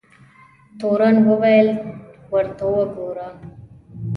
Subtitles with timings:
[0.79, 1.67] تورن وویل
[2.33, 3.27] ورته وګوره.